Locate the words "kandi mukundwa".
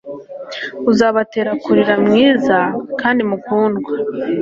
2.99-3.91